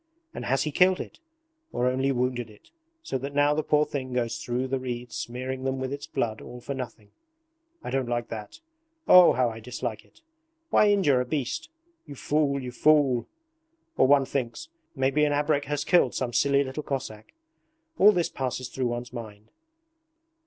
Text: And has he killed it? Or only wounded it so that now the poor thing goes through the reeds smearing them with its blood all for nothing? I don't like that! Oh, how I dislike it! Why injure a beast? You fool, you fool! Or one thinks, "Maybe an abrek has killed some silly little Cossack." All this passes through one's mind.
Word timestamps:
And 0.33 0.45
has 0.45 0.63
he 0.63 0.71
killed 0.71 0.99
it? 0.99 1.19
Or 1.71 1.85
only 1.85 2.11
wounded 2.11 2.49
it 2.49 2.71
so 3.03 3.19
that 3.19 3.35
now 3.35 3.53
the 3.53 3.61
poor 3.61 3.85
thing 3.85 4.13
goes 4.13 4.39
through 4.39 4.65
the 4.67 4.79
reeds 4.79 5.15
smearing 5.15 5.63
them 5.63 5.79
with 5.79 5.93
its 5.93 6.07
blood 6.07 6.41
all 6.41 6.59
for 6.59 6.73
nothing? 6.73 7.11
I 7.83 7.91
don't 7.91 8.09
like 8.09 8.29
that! 8.29 8.61
Oh, 9.07 9.33
how 9.33 9.51
I 9.51 9.59
dislike 9.59 10.03
it! 10.03 10.21
Why 10.71 10.89
injure 10.89 11.21
a 11.21 11.23
beast? 11.25 11.69
You 12.07 12.15
fool, 12.15 12.59
you 12.59 12.71
fool! 12.71 13.27
Or 13.95 14.07
one 14.07 14.25
thinks, 14.25 14.69
"Maybe 14.95 15.23
an 15.23 15.33
abrek 15.33 15.65
has 15.65 15.83
killed 15.85 16.15
some 16.15 16.33
silly 16.33 16.63
little 16.63 16.81
Cossack." 16.81 17.35
All 17.99 18.11
this 18.11 18.29
passes 18.29 18.69
through 18.69 18.87
one's 18.87 19.13
mind. 19.13 19.49